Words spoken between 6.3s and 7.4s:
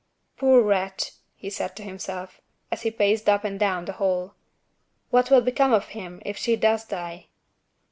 she does die?"